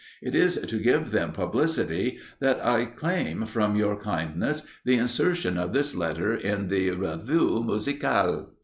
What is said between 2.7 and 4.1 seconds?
claim from your